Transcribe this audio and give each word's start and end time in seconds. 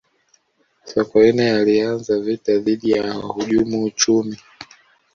sokoine 0.89 1.51
alianza 1.55 2.19
vita 2.19 2.57
dhidi 2.57 2.91
ya 2.91 3.13
wahujumu 3.17 3.83
uchumi 3.83 4.39